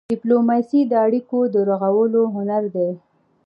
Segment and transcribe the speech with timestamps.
[0.13, 2.89] ډيپلوماسي د اړیکو د رغولو هنر دی.